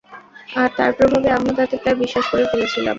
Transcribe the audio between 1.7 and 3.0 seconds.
প্রায় বিশ্বাস করে ফেলেছিলাম।